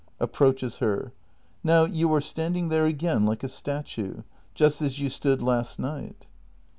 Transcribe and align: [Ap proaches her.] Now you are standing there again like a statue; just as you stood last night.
[Ap 0.19 0.33
proaches 0.33 0.79
her.] 0.79 1.13
Now 1.63 1.85
you 1.85 2.11
are 2.11 2.21
standing 2.21 2.69
there 2.69 2.85
again 2.87 3.23
like 3.23 3.43
a 3.43 3.47
statue; 3.47 4.23
just 4.55 4.81
as 4.81 4.97
you 4.97 5.09
stood 5.09 5.43
last 5.43 5.77
night. 5.77 6.25